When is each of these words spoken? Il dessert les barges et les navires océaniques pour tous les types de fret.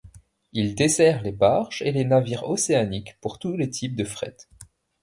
Il 0.51 0.73
dessert 0.73 1.21
les 1.21 1.31
barges 1.31 1.83
et 1.83 1.91
les 1.91 2.05
navires 2.05 2.49
océaniques 2.49 3.19
pour 3.21 3.37
tous 3.37 3.55
les 3.55 3.69
types 3.69 3.95
de 3.95 4.03
fret. 4.03 4.35